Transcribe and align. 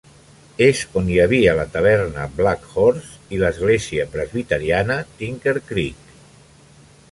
És 0.67 0.79
on 1.01 1.09
hi 1.11 1.19
havia 1.25 1.53
la 1.59 1.65
taverna 1.75 2.25
Black 2.39 2.65
Horse 2.73 3.37
i 3.37 3.41
l'església 3.43 4.07
presbiteriana 4.17 4.99
Tinker 5.23 5.57
Creek. 5.71 6.13